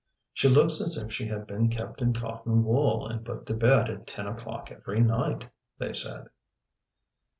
[0.33, 3.87] "She looks as if she had been kept in cotton wool and put to bed
[3.87, 6.25] at ten o'clock every night," they said.